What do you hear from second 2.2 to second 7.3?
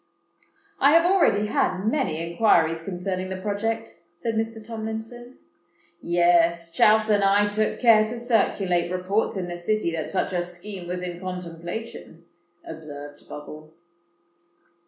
inquiries concerning the project," said Mr. Tomlinson. "Yes—Chouse and